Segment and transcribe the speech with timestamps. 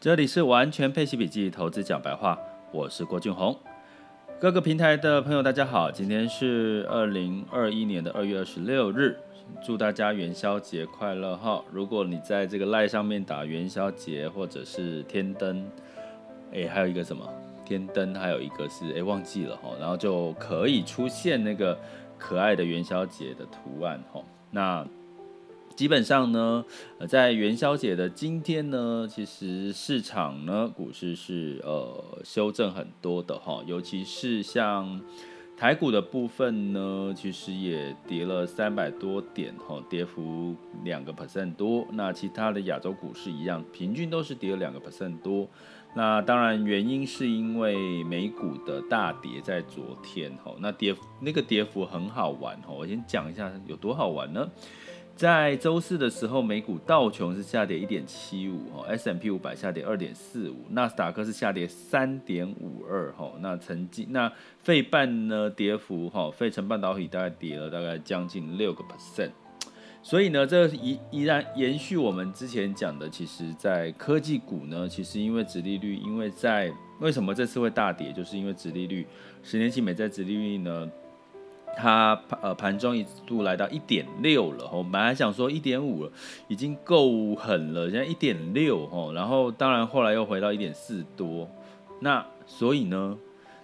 [0.00, 2.38] 这里是完全配息笔记投资讲白话，
[2.70, 3.58] 我是郭俊宏。
[4.38, 9.18] 各个平台的朋友，大家好，今天是二零二一年的二月二十六日，
[9.60, 11.64] 祝大家元宵节快乐哈！
[11.72, 15.68] 如果你在这个赖上面打元宵节或者是天灯，
[16.54, 17.28] 哎，还有一个什么
[17.64, 21.76] 天灯，还有一个是哎忘记了哈，然后就可以出现那个
[22.16, 24.22] 可爱的元宵节的图案哈，
[24.52, 24.86] 那。
[25.78, 26.64] 基本上呢，
[26.98, 35.00] 呃在元宵节的今天呢，其实市场呢，股市是呃修正很多的哈，尤其是像
[35.56, 41.86] 台股的部分呢，其实也跌了三百多点哈，跌幅两个 percent 多。
[41.92, 45.48] 那其他的亚洲股市一样，平均都是跌了两个 percent 多。
[45.94, 54.48] 那当然原因是因为美股的大跌在昨天哈，那跌那个跌幅很好玩哈，我先讲一下有多好玩呢？
[55.18, 69.30] 在周四的时候，美股道琼是下跌一点七五，哈，S M P 五百下跌二点四五，纳斯达克是下跌三点五二，哈，那曾经那费半呢跌幅，哈，费城半导体大概跌了大概将近六个 percent，
[70.04, 79.04] 所以呢，这依依然延续我们之前讲的，其实，在科技股呢，其实因为殖利率，因为在为什么这次会大跌，就是因为殖利率，
[79.42, 80.88] 十年期美债殖利率呢。
[81.80, 86.10] 它呃盘中一度来到一点六了，我本来想说一点五了，
[86.48, 91.48] 已经够狠了，现在一点六哦，然后当然后来又回到一点四多，
[92.00, 93.16] 那所以呢，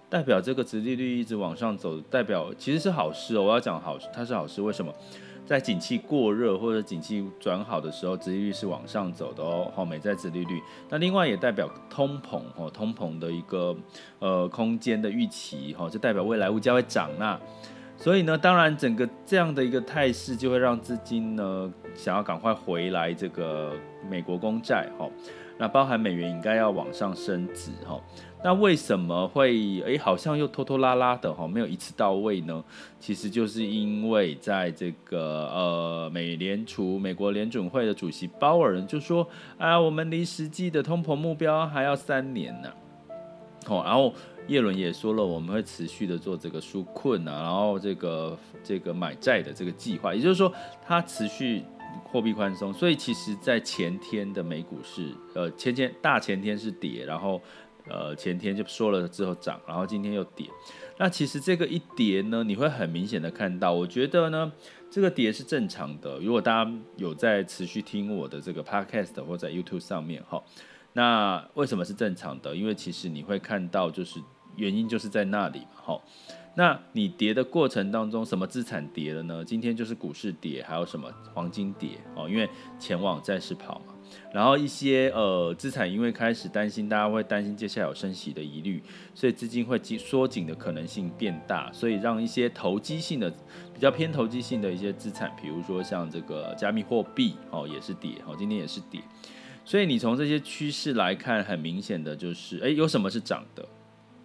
[0.09, 3.43] 代表这个殖利率一直往上走，代表其实是好事哦。
[3.43, 4.93] 我要讲好，它是好事，为什么？
[5.45, 10.61] 在景气过热或者景气转好的时候，殖利率是往上走的哦，好，美债殖利率。
[10.89, 13.75] 那另外也代表通膨哦，通膨的一个
[14.19, 17.37] 呃空间的预期哈，就代表未来物价会涨那。
[17.97, 23.73] 所以呢，当然整个这样的一个态势就会让资金呢想要赶快回来这个
[24.07, 25.09] 美国公债哈，
[25.57, 27.99] 那包含美元应该要往上升值哈，
[28.43, 32.63] 那为什么会哎好像又拖拖拉拉的哈，没有一次到位呢？
[32.99, 39.27] 其实就是因为在这个呃美联储美国联准会的主席鲍尔就说
[39.57, 42.69] 啊，我们离实际的通膨目标还要三年呢，
[43.65, 44.13] 好，然后。
[44.47, 50.53] 叶伦也说了，我们会持续的做这个纾困啊，然后这个这个买债的这个计划，也就是说，
[50.85, 51.63] 它持续
[52.03, 52.71] 货币宽松。
[52.71, 57.41] 所以，其实，在前天的美股是，呃，前天大前天是跌，然后，
[57.89, 60.47] 呃，前天就说了之后涨，然后今天又跌。
[60.99, 64.51] 那其实这个一跌呢，你会很明显的看到，我觉得呢，
[64.91, 66.19] 这个跌是正常的。
[66.19, 70.43] 如果大家有在持续听我的这个 podcast 或在 YouTube 上面哈，
[70.93, 72.55] 那为什么是正常的？
[72.55, 74.21] 因为其实你会看到就是。
[74.57, 76.03] 原因就是在那里嘛，好，
[76.55, 79.43] 那你跌的过程当中，什么资产跌了呢？
[79.43, 82.49] 今天就是股市跌，还有什么黄金跌哦，因为
[82.79, 83.93] 钱往债市跑嘛。
[84.31, 88.81] 然后一些呃资产因为开始担心，大家会担心接下来有升息的疑虑，
[89.13, 93.29] 所以资金会紧缩紧的可能性变大，所以让一些投机性的
[93.73, 99.01] 比较偏投机性的一些资产，比如说像这个加密货币哦也是跌哦，今天也是跌。
[99.65, 103.67] 所以你从这些趋势来看，很明显的就是，诶，有什么是涨的？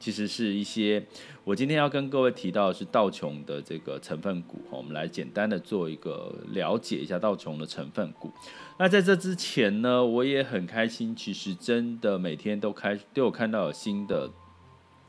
[0.00, 1.04] 其实是一些，
[1.44, 8.32] 我今天要跟各位提到的是道琼的这个成分股，我们来简单的做一个了解一下道琼的成分股。
[8.78, 14.30] 那在这之前呢，我也很开心，其实真的每天都开都有看到有新的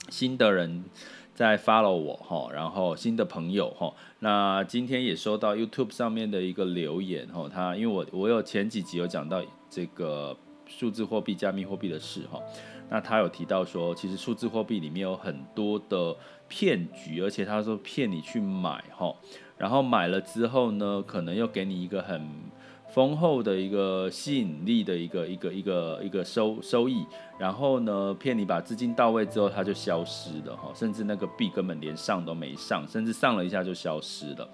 [0.10, 0.84] 新的人
[1.34, 3.94] 在 follow 我哈，然后新的朋友哈。
[4.20, 10.36] 那今天也收到 YouTube 上面的一个留言哈，他因为我我有前几集有讲到这个
[10.68, 12.38] 数字货币、加密货币的事哈。
[12.92, 16.14] 那他有提到说，其实数字货币里面有很多的
[16.50, 19.16] 骗局，而且他说骗你去买哈，
[19.58, 22.22] 然后买了之后呢，可能又给你一个很
[22.94, 27.06] 丰厚的一个吸引力的一个一个一个一个收收益，
[27.40, 34.46] 然后呢，骗你把资金到位之后，它就消失了哈，甚至那个币根本连上都没上，甚至上了一下就消失了。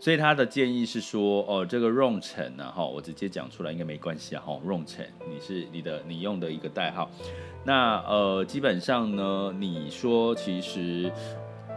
[0.00, 7.10] 所以他的建议是说，哦，这个 Ron 陈呢，哈，我直接讲出来应该没关系啊，哈，Ron 陈，你是你的你用的一个代号，
[7.68, 11.12] 那呃，基本上呢，你说其实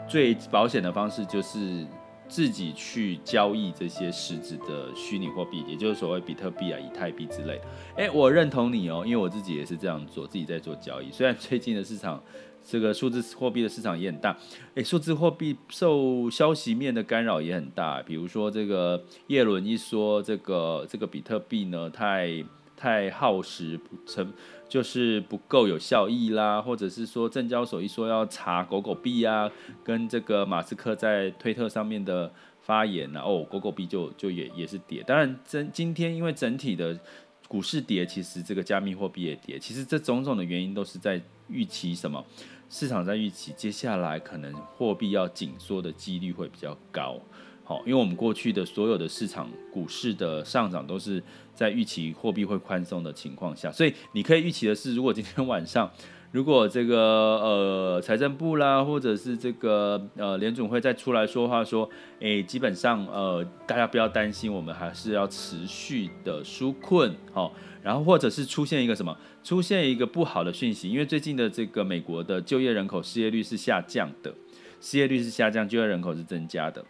[0.07, 1.85] 最保险的方式就是
[2.29, 7.65] 自己去交易这些实质的虚拟货币，也就是所谓比特币啊、以太币之类的。
[7.97, 12.23] 哎，我认同你哦，因为我自己也是这样做，自己在做交易，虽然最近的市场。
[12.63, 14.38] 这个数字货币的市场也很大，
[14.75, 22.29] 诶，数字货币受消息面的干扰也很大，比如说这个叶伦一说这个这个比特币呢太
[22.81, 24.33] 太耗时不，成
[24.68, 29.51] 就是不够有效益啦，或者是说证交所一说要查狗狗币啊，
[29.83, 37.00] 跟这个马斯克在推特上面的发言啊，哦，狗狗币就就也也是跌，当然整今天因为整体的。
[37.48, 39.60] 股市跌，其实这个加密货币也跌。
[39.60, 42.25] 其实这种种的原因都是在预期什么？
[42.69, 47.19] 市场在预期接下来可能货币要紧缩的几率会比较高。
[47.71, 51.23] 好，因为我们过去的所有的市场股市的上涨都是
[51.56, 55.89] 在预期货币会宽松的情况下，所以你可以预期的是，如果今天 晚上。
[56.33, 56.97] 如果这个
[57.41, 61.89] 呃财政部啦，或者是这个呃联总会再出来说话说，
[62.19, 67.53] 诶，基本上呃大家不要担心，我们还是要持续的纾困，好，
[67.83, 74.33] 然后或者是出现一个什么，出现一个不好的讯息，因为最近的这个美国的就业人口失业率是下降的，
[74.79, 76.85] 失业率是下降，就业人口是增加的。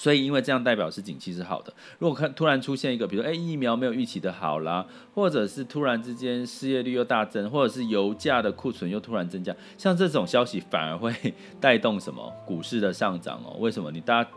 [0.00, 1.70] 所以，因为这样代表是景气是好的。
[1.98, 11.12] 如果看突然出现一个，比如说，哎，疫苗没有预期的好啦，或者是突然之间失业率又大增，或者是油价的库存又突然增加，像这种消息反而会
[11.60, 13.58] 带动什么股市的上涨哦？
[13.58, 13.90] 为什么？
[13.90, 14.30] 你大家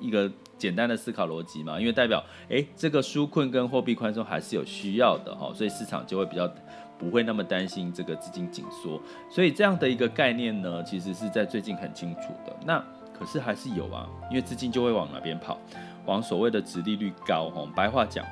[0.00, 0.28] 一个
[0.58, 2.20] 简单的思考逻辑嘛，因为代表，
[2.50, 6.52] 哎，这个纾困跟货币宽松还是有需要的哈，所以市场就会比较
[6.98, 9.00] 不会那么担心这个资金紧缩。
[9.30, 12.56] 所以这样的一个概念呢，其实是在最近很清楚的。
[12.66, 12.84] 那。
[13.18, 15.58] 可是还是有啊，因为资金就会往哪边跑，
[16.04, 17.48] 往所谓的直利率高。
[17.50, 18.24] 吼，白话讲，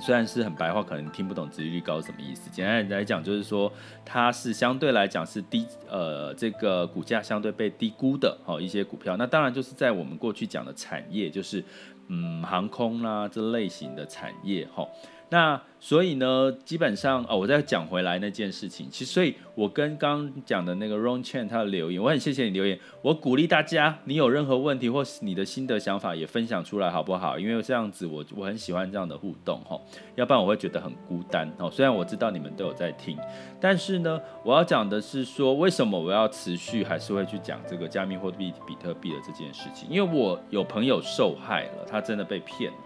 [0.00, 2.48] 虽然是很白话，可能听不懂直利率高是什么意思。
[2.50, 3.70] 简单来讲，就是说
[4.04, 9.16] 它是相对来讲是低，呃，这个股价相对被低估的，吼，一些股票。
[9.16, 11.64] 那当然就是在我们过去讲的产业，就是
[12.08, 14.88] 嗯，航空啦、这类型的产业，吼。
[15.30, 27.38] 那所以呢，基本上哦，我再讲回来那件事情，其实所以我跟刚刚讲的那个 Ron Chen 他的留言，我很谢谢你留言，我鼓励大家，你有任何问题或是你的心得想法也分享出来好不好？
[27.38, 29.78] 因为这样子我我很喜欢这样的互动哈，
[30.14, 31.70] 要不然我会觉得很孤单哦。
[31.70, 33.18] 虽然我知道你们都有在听，
[33.60, 39.88] 但是呢，我要讲的是说，为什么我要持续还是会去讲这个加密货币比特币的这件事情？
[39.90, 42.78] 因为我有朋友受害了，他真的被骗了。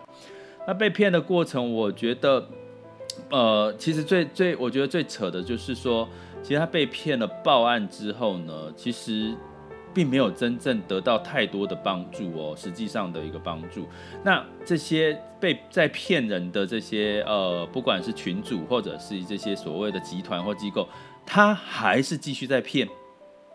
[0.67, 2.47] 那被骗的过程，我觉得，
[3.31, 6.09] 呃，其实最最，我觉得最扯的就是说，
[6.43, 9.35] 其实他被骗了，报案之后呢，其实
[9.95, 13.87] 并没有真正得到太多的帮助哦，实际上的一个帮助。
[14.25, 20.89] 那这些被在骗人的这些呃，不管是群主或者是这些所谓的集团或机构，
[21.27, 22.89] 他还是继续在骗，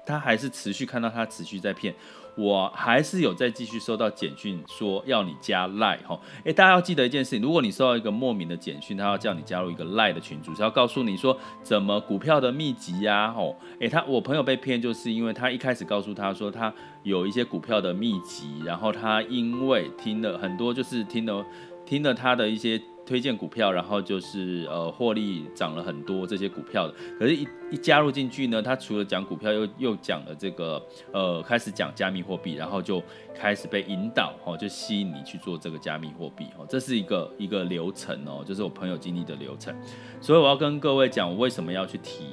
[0.06, 1.94] 他还是持续看到他持续在骗。
[2.38, 21.44] 我还是有在继续收到简讯，说要你加 Line 哈，哎，大家要记得一件事情，如果你收到一个莫名的简讯，他要叫你加入一个 Line 的群组，是要告诉你说怎么股票的秘籍呀，吼，哎，他我朋友被骗，就是因为他一开始告诉他说他有一些股票的秘籍，然后他因为听了很多，就是听了
[21.86, 22.80] 听了他的一些。
[23.08, 33.02] 推荐股票，然后就是呃获利涨了很多这些股票的，可是一，一加入进去呢，他除了讲股票，又又讲了这个呃开始讲加密货币，然后就
[33.34, 39.74] 开始被引导哦，就吸引你去做这个加密货币哦，这是一个一个流程哦，就是我朋友经历的流程，
[40.20, 42.26] 所以我要跟各位讲，我为什么要去提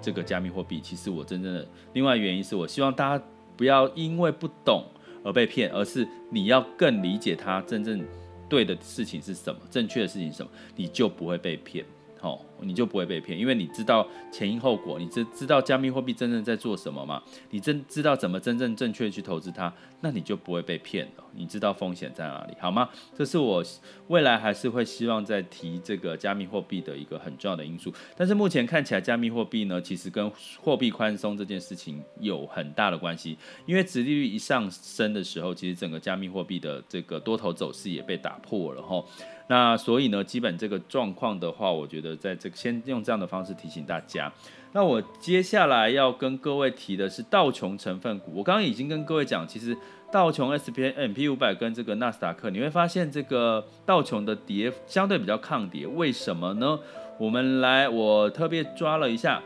[0.00, 0.80] 这个加密货币？
[0.80, 3.24] 其实我真正的另外原因是我希望大家
[3.56, 4.84] 不要因为不懂
[5.22, 8.04] 而被骗，而是你要更理解它真正。
[8.48, 9.60] 对的事情是什么？
[9.70, 10.50] 正确的事情是什么？
[10.76, 11.84] 你就不会被骗。
[12.22, 17.22] 哦，你就不会被骗，因为你知道前因后果，你知知道加密货币真正在做什么吗？
[17.50, 21.24] 你真知道怎么真正正确去投资它，那你就不会被骗了。
[21.32, 22.88] 你知道风险在哪里，好吗？
[23.14, 23.62] 这是我
[24.08, 27.92] 未来还是会希望再提这个加密货币的一个很重要的因素。
[28.16, 33.36] 但是目前看起来，加密货币呢，其实跟货币宽松这件事情有很大的关系。
[33.66, 39.06] 因为殖利率一上升的时候，其实整个加密货币的这个多头走势也被打破了，吼。
[39.48, 44.32] 那所以呢，基本这个状况的话，我觉得在这先用这样的方式提醒大家。
[44.72, 48.32] 那我接下来要跟各位提的是道琼成分股。
[48.36, 49.76] 我刚刚已经跟各位讲，其实
[50.12, 56.78] 道琼 SPM P 五百跟这个纳斯达克，你会发现这个道琼的跌相对比较抗跌，为什么呢？
[57.18, 59.42] 我们来，我特别抓了一下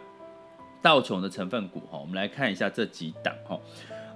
[0.83, 3.61] 道琼的成分股哈，我们来看一下这几档哈。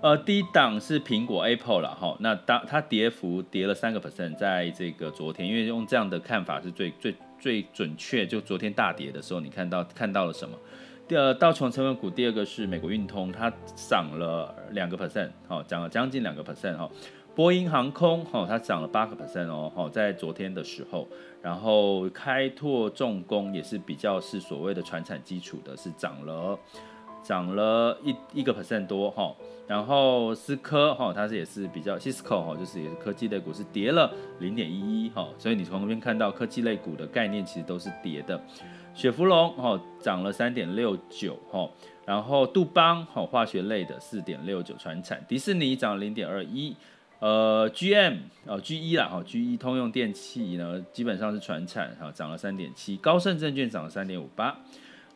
[0.03, 10.59] 呃，第一档是苹果 Apple 了哈，那当它跌幅跌了三个 percent，在这个昨天，因为用这样的看法是最最最准确，就昨天大跌的时候，你看到看到了什么？
[11.07, 16.91] 第二道琼成分股，第二个是美国运通，它涨了两个 percent，好，涨了将近两个 percent 哈。
[17.35, 21.07] 波音航空哈，它涨了八个 percent 哦，好，在昨天的时候，
[21.43, 26.59] 然后开拓重工也是比较是所谓的传产基础的，是涨了
[27.23, 29.35] 涨了一一个 percent 多哈。
[29.67, 38.41] 然后思科哈，它是也是比较 Cisco 哈，就是也是科技类股是跌了零点一一哈，所以你从那边看到科技类股的概念其实都是跌的。
[38.95, 41.69] 雪佛龙哦涨了三点六九哈，
[42.07, 46.75] 然后杜邦哦化学类的四点六九传产，迪士尼涨零点二一，
[47.19, 54.57] 呃，GM 哦，GE 啦，哈，GE 通用电器呢，基本上是传产，哈，涨了三点七，高盛证券涨了三点五八，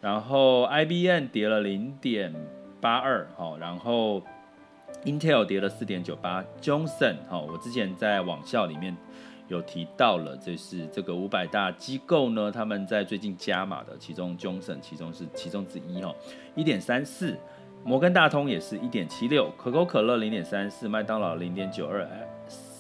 [0.00, 2.34] 然后 IBM 跌了零点
[2.80, 4.22] 八二，哈，然后
[5.04, 8.96] Intel 跌了四点九八，Johnson 哈，我之前在网校里面
[9.48, 16.14] 有提到了，就是这个五百大机构呢，他们在最近加码的，其中 Johnson 其中是其中之一，哈，
[16.54, 17.36] 一点三四。
[17.84, 22.06] 摩根大通也是一点七六，可口可乐零点三四，麦当劳零点九二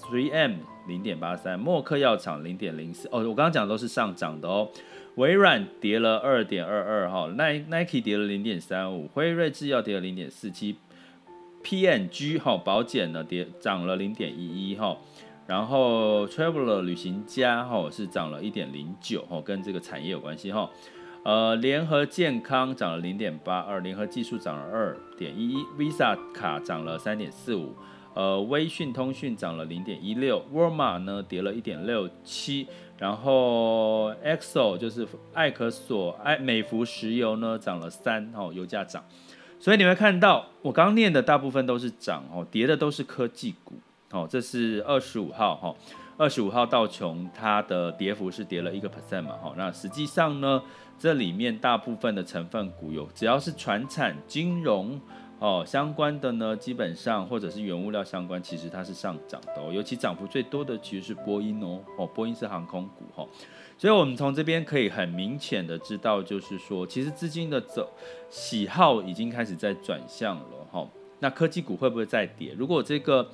[0.02, 0.56] ，Three M
[0.88, 3.08] 零点八三，默克药厂零点零四。
[3.12, 4.68] 哦，我刚刚讲的都是上涨的哦。
[5.14, 10.76] 微软跌了二点二二哈，Nike 跌了零点三五，辉瑞制药跌了零点四七
[11.62, 14.96] ，PNG 哈保险呢跌涨了零点一一哈，
[15.48, 20.68] 然后 Traveler 旅行家哈是涨了一点零九哈，跟这个产业有关系哈。
[21.24, 27.74] 呃，联合健康涨了零点八二，联合技术涨了二点一一，Visa 卡涨了三点四五，
[28.12, 32.66] 呃，微讯通讯涨了零点一六，沃尔玛呢跌了一点六七，
[32.98, 39.02] 然后 XO 就是艾可索、艾美孚石油呢涨了三，哦，油价涨，
[39.58, 43.74] 所以你会看到我刚念的大部分都是涨，哦，跌的都是科技股，
[44.10, 45.74] 哦，这是二十五号，哈，
[46.16, 50.62] 二十五号道琼它的跌幅是跌了一个 percent 嘛，哈，那实际上呢？
[51.00, 55.00] 这里面大部分的成分股有，只要是传产、金融
[55.38, 59.72] 哦相关的呢，基本上或者是原物料相关，其实它是上涨的哦。
[59.72, 63.28] 尤其涨幅最多的其实是波音哦，哦，波音是航空股哈、哦。
[63.78, 67.88] 所以我们从这边可以很明显的知道，就是说，其实资金的走
[68.28, 70.84] 喜好已经开始在转向了哈、
[71.20, 72.52] 那科技股会不会再跌？
[72.58, 73.30] 如果这个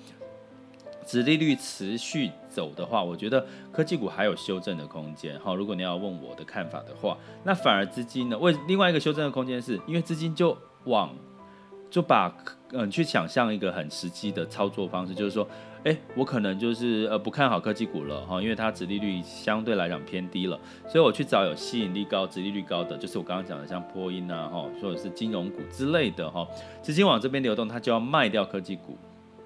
[1.05, 5.39] 殖利率持续走的话，我觉得科技股还有修正的空间。
[5.41, 8.39] 好，如果你要问我的看法的话，那反而资金呢？
[8.39, 11.15] 为另外一个修正的空间是，因为资金就往
[11.91, 12.35] 就把
[12.73, 15.47] 嗯去想象一个很实际的操作方式，就是说，
[15.85, 20.59] 哎，我可能就是呃不看好科技股了哈，因为它殖利率相对来讲偏低了，
[20.89, 26.47] 所以我去找有吸引力高、殖利率高的，就是我刚刚讲的像波音啊哈，或者是金融股之类的哈，
[26.83, 28.97] 资金往这边流动，它就要卖掉科技股。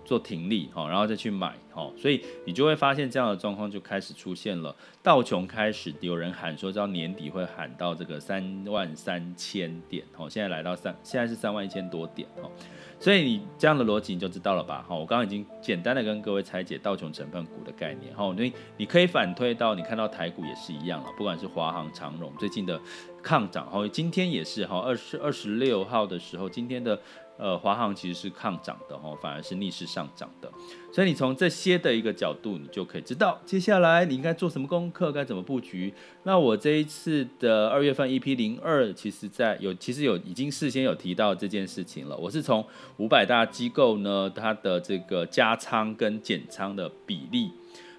[0.09, 4.75] 做停利哈，然后再去买哈，所以你就会发现这样的状况就开始出现了。
[5.03, 12.51] 道琼开始有人喊说，到年底会喊到这个三万三千点哈，现在来到三，现在是三万一千多点哈，
[12.99, 14.97] 所以你这样的逻辑你就知道了吧哈。
[14.97, 22.81] 我刚刚已经简单的跟各位拆解道琼成分股的概念哈，你你可以反推到你看到台股也是一样了，不管是华航、长荣最近的
[23.23, 26.99] 抗涨哈，今天也是哈，二十二十六号的时候，今天的。
[27.39, 30.51] 呃，华航其实是抗涨的哦，反而是逆势上涨的，
[30.93, 35.95] 所以你从这些的一个角度，你就可以知道接下来你应该做什么功课，该怎么布局。
[36.25, 42.17] 那我这一次的二月份 EP 零二，其实在有其实有已经事先有提到这件事情了。
[42.17, 42.67] 我是从
[42.97, 47.53] 五百大机构呢，它的这个加仓跟减仓的比例，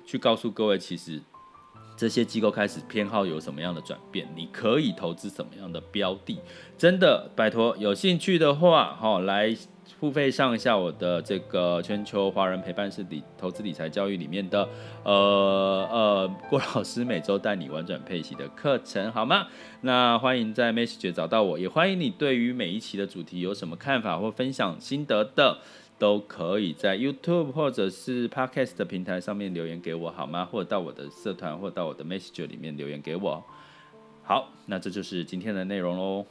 [0.06, 1.22] 去告诉各位，其实。
[2.00, 4.26] 这些机构开始偏好有什么样的转变？
[4.34, 6.40] 你可以投资什么样的标的？
[6.78, 9.54] 真的拜托，有兴趣的话，哈，来
[10.00, 14.66] 付费上一下我的这个全球华人陪伴式理投资理财教育里面的，
[15.04, 15.12] 呃
[15.92, 19.48] 呃，郭老师每周带你玩转配息的课程，好吗？
[19.82, 25.58] 那欢迎在 Message 找到我，也欢迎你对于每一期的主题有什么看法或分享心得的。
[26.00, 30.46] 都可以在 YouTube 或者是 Podcast 的平台上面留言给我，好吗？
[30.46, 33.44] 或者到我的社团，或者到我的 Messenger 里面留言给我。
[34.24, 36.26] 好，那这就是今天的内容喽。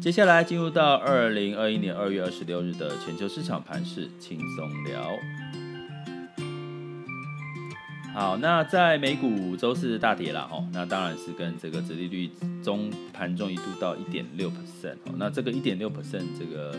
[0.00, 5.63] 接下来进入到二零二一年二月二十六日的全球市场盘势轻松聊。
[8.14, 12.30] 好，那在美股周四大跌了哈，那当然是跟这个殖利率
[12.62, 16.78] 中盘中一度到一点六 percent，那这个一点六 percent 这个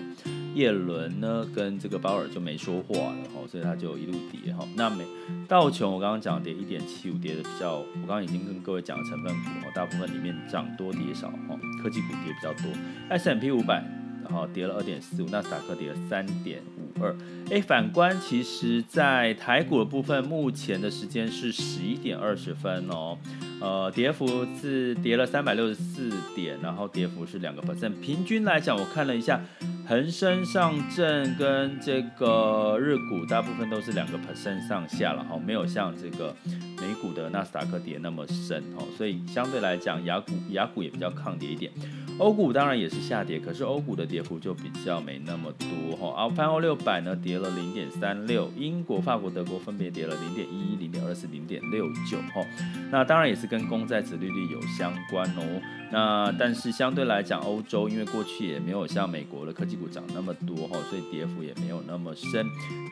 [0.54, 4.66] 叶伦呢跟这个鲍尔就没说话了哈，所以他就一路跌哈。
[4.78, 5.04] 那美
[5.46, 12.72] 道琼我刚刚讲跌一点七五，跌的比较，我刚刚已经跟各位讲了成分股哦，大部分里面涨多跌少哈，科技股跌比较多
[13.10, 13.84] ，S M P 五百
[14.30, 17.04] 然后跌了二点四五，纳斯达克跌了三点五。
[17.04, 17.14] 二，
[17.52, 23.18] 哎，反观其实，在台股的部分，目前的时间是十一点二十分哦，
[23.60, 29.42] 呃，跌幅是跌了三百六十四点，然后跌幅是两个 percent，平均来讲，我看了一下，
[29.86, 41.70] 恒生、上证跟这个日股大部分都是两个 percent 上下了哈，没有像这个美股的纳斯达克跌那么深哦，所以相对来讲，雅股雅股也比较抗跌一点。
[42.18, 46.24] 欧股当然也是下跌，可是欧股的跌幅就比较没那么多哈。
[46.24, 52.42] 而泛欧六百呢跌了零点三六，英国、法国、德国分别跌了零点一一、零点二四、零点六九哈。
[52.90, 55.62] 那当然也是跟公债殖利率有相关哦。
[55.92, 62.46] 那但是相对来讲，欧洲因为过去也没有像美国的科技股涨那么多哈，所以跌幅也没有那么深。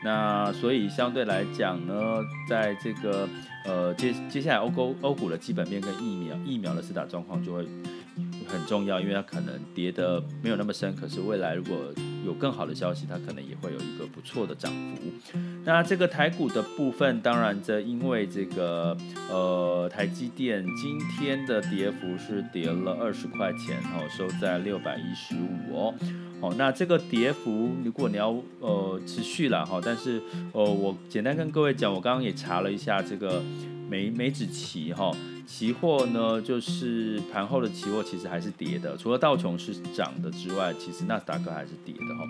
[0.04, 3.26] 那所以相对来讲呢，在这个
[3.64, 7.66] 呃接接下来欧欧欧股的基本面跟疫苗疫苗的施打状况就会。
[8.46, 11.76] 很重要，因为它可能跌得没有那么深，可是未来如果
[12.24, 15.38] 有更好的消息，它可能也会有一个不错的涨幅。
[15.64, 18.96] 那这个台股的部分，当然这因为这个
[19.30, 25.94] 呃台积电今天的跌幅是跌了二十块钱哦，收在六百一十五哦。
[26.40, 30.20] 哦，那这个跌幅如果你要呃持续了哈，但是
[30.52, 33.42] 呃我简单跟各位讲，我刚刚也查了一下这个
[33.88, 35.10] 美美指期哈。
[35.46, 42.24] 期货呢，就是盘后的期货其实还是跌的，除了道琼是涨的之外，其实纳斯达克还是跌的哈，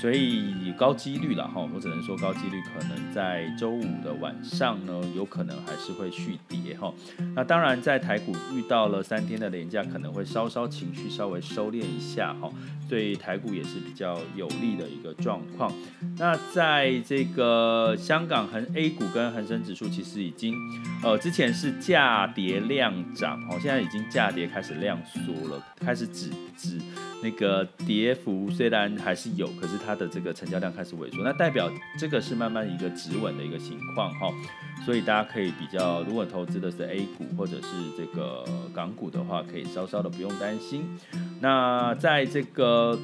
[0.00, 6.92] 所以高几率了哈，我只能说高几率可能在周五的晚上呢，有可能还是会续跌哈。
[7.34, 12.48] 那当然，在台股遇到了三天的连假，可能会稍稍情绪稍微收敛一下哈，
[12.88, 15.72] 对台股也是比较有利的一个状况。
[16.18, 20.54] 那在这个香港恒 A 股跟恒生指数，其实已经
[21.02, 22.51] 呃之前是价跌。
[22.60, 26.78] 量涨哦，现在已经价跌开始量缩了，开始止止
[27.22, 34.28] 那个跌幅虽然还是有，可是它的这个成交量开始萎缩，那代表这个是慢慢一个止稳的一个情况哈，
[34.84, 38.44] 所以大家可以比较，如果投资的是 A 股或者是这个
[38.74, 40.84] 港股的话，可以稍稍的不用担心。
[41.40, 42.98] 那在这个。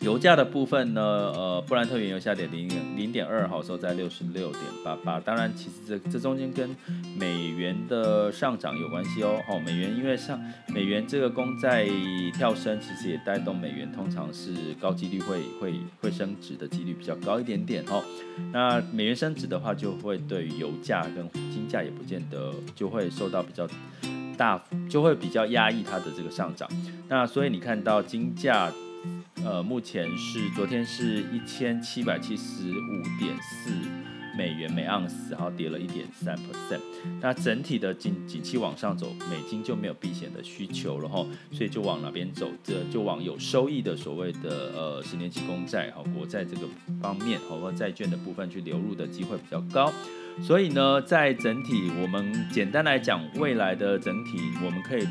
[0.00, 5.18] 油价的部分呢，呃，布兰特原油下跌零零点二毫，收在六十六点八八。
[5.18, 6.76] 当然，其实这这中间跟
[7.18, 9.40] 美元的上涨有关系哦。
[9.48, 10.38] 哦，美元因为上
[10.68, 11.88] 美元这个公债
[12.34, 18.04] 跳升，其实也带动美元通常是高几率会会会升值的几率比较高一点点哦。
[18.52, 23.66] 那美元升值的话，就会对油价跟金价也不见得就会受到比较
[24.36, 26.68] 大，就会比较压抑它的这个上涨。
[27.08, 28.70] 那所以你看到金价。
[29.46, 33.70] 呃，目前是昨天是一千七百七十五点四
[34.36, 36.80] 美元每盎司，然后跌了一点三 percent。
[37.20, 42.50] 那整体的景景气往上走，美金就没有避险的需求了哈，所以就往哪边走？
[42.64, 46.66] 这就往有收益的所谓的呃十年期公债和国债这个
[47.00, 49.92] 方面，和债券的部分去流入的机会比较高。
[50.42, 55.06] 所以呢，在整体我们简单来讲，未来的整体我们可以。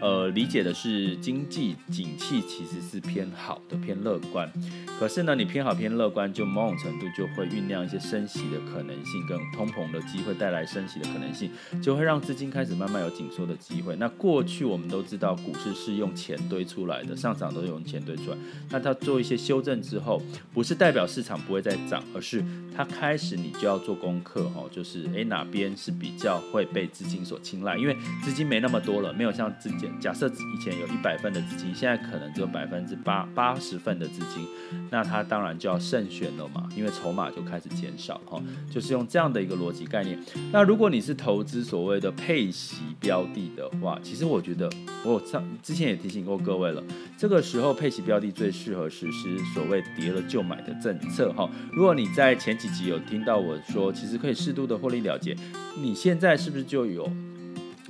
[0.00, 4.50] 呃，理解的是经济景气其实是偏好的，偏乐观。
[4.98, 11.50] 可是呢，你偏好偏乐观，就某种程度就会酝酿一些升息的可能性，跟通膨的机会带来升息的可能性，
[11.82, 13.96] 就会让资金开始慢慢有紧缩的机会。
[13.96, 18.36] 那过去我们都知道，股市是用钱堆出来的，上涨都是用钱堆出来。
[18.70, 22.44] 那它做一些修正之后，不是代表市场不会再涨，而是
[22.76, 34.46] 它开始你就要做功课哈，就是诶哪边是比较会被资金所青睐，因为资金没那么多了，没有像之前假设以前有一百份的资金，现在可能只有百分之八八十份的资金。
[34.90, 40.18] 那他当然就要慎选了嘛，因为筹码就开始减少哈，就是用这样的一个逻辑概念。
[40.52, 44.70] 那如果你是投资所谓的配息标的的话，其实我觉得
[45.04, 46.82] 我上之前也提醒过各位了，
[47.16, 51.48] 这个时候配息标的最适合实施所谓跌了就买的政策哈。
[51.72, 55.36] 如果你在前几集有听到我说，其实可以适度的获利了结，
[55.76, 57.10] 你现在是不是就有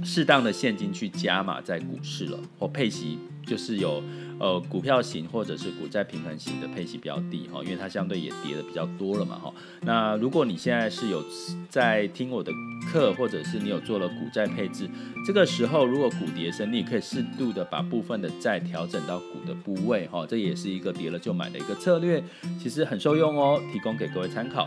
[0.02, 3.18] 适当的现金去加码在股市了，或配息？
[3.46, 4.02] 就是有
[4.40, 9.52] 呃股票型或者是股债平衡型的配息标的哈，因为它相对也跌的比较多了嘛哈。
[9.82, 11.22] 那如果你现在是有
[11.68, 12.50] 在听我的
[12.90, 14.88] 课，或者是你有做了股债配置，
[15.26, 22.24] 这个时候如果股跌升，你也可以适度的把部分的债调整到股的部位哈，这也是一个跌了就买的一个策略，
[22.58, 24.66] 其实很受用哦，提供给各位参考。